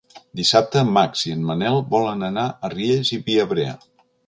[0.37, 3.79] Dissabte en Max i en Manel volen anar a Riells i Viabrea.